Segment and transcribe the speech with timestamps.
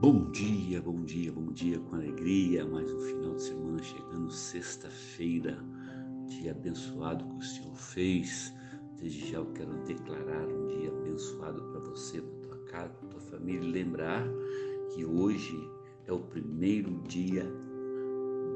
[0.00, 2.64] Bom dia, bom dia, bom dia, com alegria.
[2.64, 5.62] Mais um final de semana chegando, sexta-feira,
[6.26, 8.54] dia abençoado que o Senhor fez.
[8.96, 13.20] Desde já eu quero declarar um dia abençoado para você, para tua casa, para tua
[13.20, 13.60] família.
[13.60, 14.26] E lembrar
[14.94, 15.54] que hoje
[16.06, 17.44] é o primeiro dia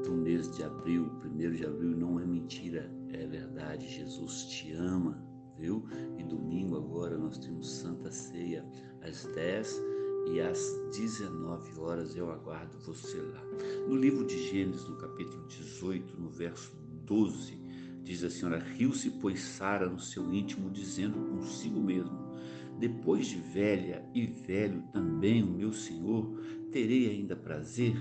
[0.03, 1.11] do mês de abril.
[1.19, 3.87] Primeiro de abril não é mentira, é verdade.
[3.87, 5.23] Jesus te ama,
[5.59, 5.85] viu?
[6.17, 8.65] E domingo agora nós temos Santa Ceia
[9.03, 9.94] às 10
[10.25, 10.59] e às
[10.91, 13.43] 19 horas eu aguardo você lá.
[13.87, 16.73] No livro de Gênesis, no capítulo 18, no verso
[17.05, 17.57] 12,
[18.03, 22.35] diz a senhora: Riu-se, pois Sara no seu íntimo, dizendo consigo mesmo:
[22.79, 26.39] Depois de velha e velho também o meu senhor,
[26.71, 27.95] terei ainda prazer?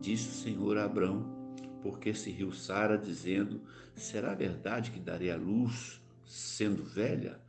[0.00, 3.62] Disse o Senhor a Abrão, porque se riu Sara, dizendo:
[3.94, 7.40] Será verdade que darei a luz sendo velha?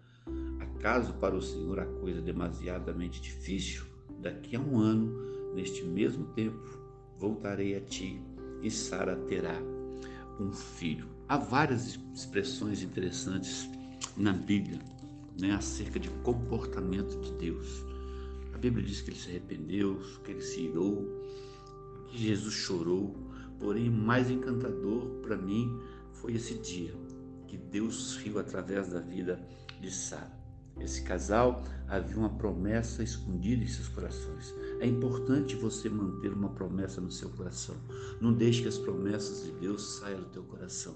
[0.59, 3.94] Acaso para o Senhor a coisa demasiadamente difícil?
[4.25, 6.79] Daqui a um ano, neste mesmo tempo,
[7.19, 8.19] voltarei a ti
[8.63, 9.55] e Sara terá
[10.39, 11.07] um filho.
[11.29, 13.69] Há várias expressões interessantes
[14.17, 14.79] na Bíblia
[15.39, 17.85] né, acerca de comportamento de Deus.
[18.51, 21.05] A Bíblia diz que ele se arrependeu, que ele se irou,
[22.07, 23.15] que Jesus chorou.
[23.59, 25.79] Porém, mais encantador para mim
[26.13, 26.95] foi esse dia
[27.47, 29.39] que Deus riu através da vida
[29.79, 30.44] de Sara.
[30.79, 34.53] Esse casal havia uma promessa escondida em seus corações.
[34.79, 37.75] É importante você manter uma promessa no seu coração.
[38.19, 40.95] Não deixe que as promessas de Deus saiam do teu coração,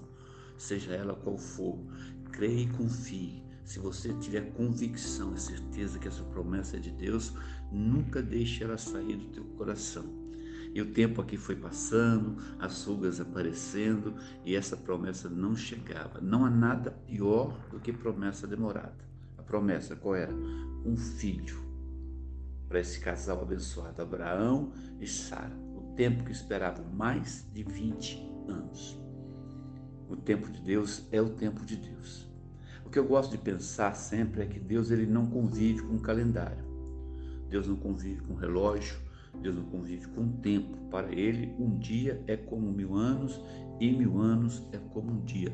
[0.58, 1.78] seja ela qual for.
[2.30, 3.42] Creia e confie.
[3.64, 7.32] Se você tiver convicção e certeza que essa promessa é de Deus,
[7.72, 10.04] nunca deixe ela sair do teu coração.
[10.74, 14.14] E o tempo aqui foi passando, as rugas aparecendo
[14.44, 16.20] e essa promessa não chegava.
[16.20, 19.09] Não há nada pior do que promessa demorada
[19.50, 20.32] promessa qual era?
[20.86, 21.58] Um filho
[22.68, 25.52] para esse casal abençoado, Abraão e Sara.
[25.74, 28.96] O tempo que esperavam mais de 20 anos.
[30.08, 32.30] O tempo de Deus é o tempo de Deus.
[32.86, 36.00] O que eu gosto de pensar sempre é que Deus ele não convive com o
[36.00, 36.64] calendário.
[37.48, 38.96] Deus não convive com o relógio,
[39.42, 40.76] Deus não convive com o tempo.
[40.90, 43.40] Para ele, um dia é como mil anos
[43.80, 45.52] e mil anos é como um dia.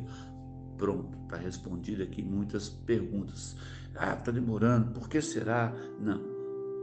[0.77, 3.57] Pronto, está respondido aqui muitas perguntas.
[3.95, 5.75] Ah, está demorando, por que será?
[5.99, 6.37] Não.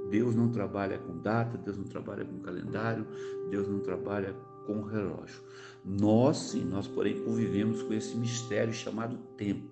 [0.09, 3.05] Deus não trabalha com data, Deus não trabalha com calendário,
[3.49, 4.33] Deus não trabalha
[4.65, 5.41] com relógio.
[5.85, 9.69] Nós, sim, nós, porém, convivemos com esse mistério chamado tempo.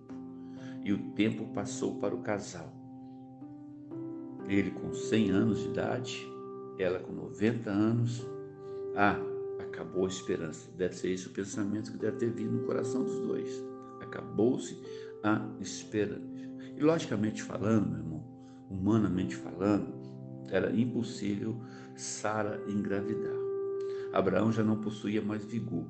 [0.83, 2.73] E o tempo passou para o casal.
[4.47, 6.27] Ele com 100 anos de idade,
[6.77, 8.25] ela com 90 anos.
[8.95, 9.19] Ah,
[9.59, 10.69] acabou a esperança.
[10.75, 13.70] Deve ser esse o pensamento que deve ter vindo no coração dos dois.
[14.11, 14.77] Acabou-se
[15.23, 16.21] a esperança.
[16.75, 19.93] E logicamente falando, meu irmão, humanamente falando,
[20.49, 21.57] era impossível
[21.95, 23.39] Sara engravidar.
[24.11, 25.85] Abraão já não possuía mais vigor,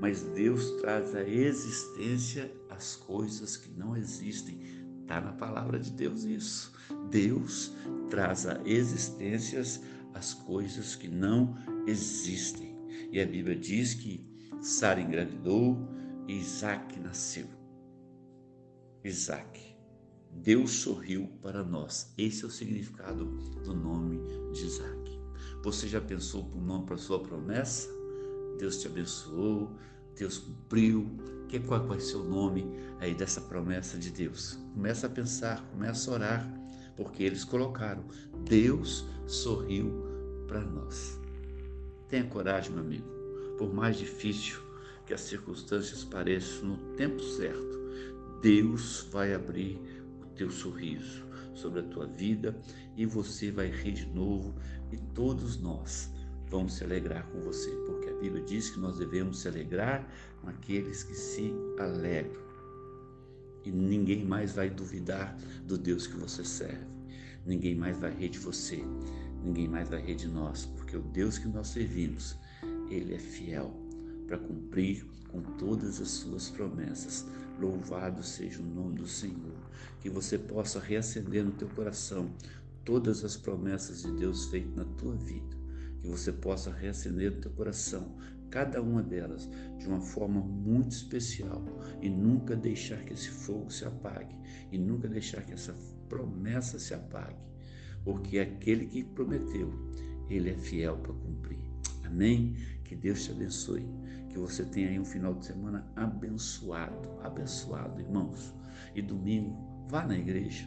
[0.00, 4.60] mas Deus traz à existência as coisas que não existem.
[5.02, 6.72] Está na palavra de Deus isso.
[7.10, 7.74] Deus
[8.08, 9.60] traz à existência
[10.14, 11.56] as coisas que não
[11.88, 12.78] existem.
[13.10, 14.24] E a Bíblia diz que
[14.60, 15.97] Sara engravidou
[16.28, 17.46] Isaac nasceu.
[19.02, 19.74] Isaac.
[20.30, 22.12] Deus sorriu para nós.
[22.18, 23.24] Esse é o significado
[23.64, 24.20] do nome
[24.52, 25.18] de Isaac.
[25.64, 27.88] Você já pensou por nome para sua promessa?
[28.58, 29.74] Deus te abençoou,
[30.14, 31.16] Deus cumpriu.
[31.48, 34.58] Que qual vai ser o nome aí dessa promessa de Deus?
[34.74, 36.60] Começa a pensar, começa a orar,
[36.94, 38.04] porque eles colocaram.
[38.44, 40.04] Deus sorriu
[40.46, 41.18] para nós.
[42.06, 43.08] Tenha coragem, meu amigo.
[43.56, 44.67] Por mais difícil
[45.08, 47.80] que as circunstâncias pareçam, no tempo certo,
[48.42, 49.80] Deus vai abrir
[50.36, 51.24] teu sorriso
[51.54, 52.54] sobre a tua vida
[52.94, 54.54] e você vai rir de novo
[54.92, 56.10] e todos nós
[56.50, 60.06] vamos se alegrar com você, porque a Bíblia diz que nós devemos se alegrar
[60.42, 62.42] com aqueles que se alegram.
[63.64, 65.34] E ninguém mais vai duvidar
[65.64, 66.86] do Deus que você serve.
[67.46, 68.84] Ninguém mais vai rir de você.
[69.42, 72.36] Ninguém mais vai rir de nós, porque o Deus que nós servimos,
[72.90, 73.87] ele é fiel
[74.28, 77.26] para cumprir com todas as suas promessas.
[77.58, 79.56] Louvado seja o nome do Senhor.
[80.00, 82.30] Que você possa reacender no teu coração
[82.84, 85.56] todas as promessas de Deus feitas na tua vida.
[86.00, 88.14] Que você possa reacender no teu coração
[88.50, 89.48] cada uma delas
[89.78, 91.62] de uma forma muito especial
[92.00, 94.34] e nunca deixar que esse fogo se apague
[94.70, 95.74] e nunca deixar que essa
[96.08, 97.36] promessa se apague,
[98.04, 99.70] porque aquele que prometeu,
[100.30, 101.58] ele é fiel para cumprir.
[102.04, 102.56] Amém?
[102.88, 103.86] Que Deus te abençoe.
[104.30, 108.54] Que você tenha aí um final de semana abençoado, abençoado, irmãos.
[108.94, 109.54] E domingo,
[109.88, 110.66] vá na igreja.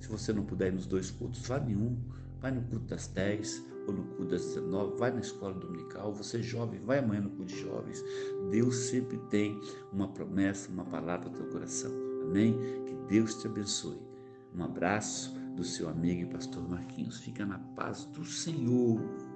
[0.00, 1.98] Se você não puder ir nos dois cultos, vá nenhum.
[2.40, 6.38] Vai no culto das 10, ou no culto das 19, vai na escola dominical, você
[6.38, 8.02] é jovem, vai amanhã no culto de jovens.
[8.50, 9.60] Deus sempre tem
[9.92, 11.92] uma promessa, uma palavra para o teu coração.
[12.22, 12.56] Amém?
[12.86, 14.00] Que Deus te abençoe.
[14.56, 17.18] Um abraço do seu amigo e pastor Marquinhos.
[17.18, 19.29] Fica na paz do Senhor.